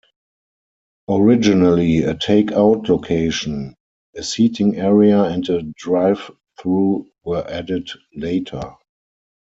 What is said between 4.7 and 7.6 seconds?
area and drive-thru were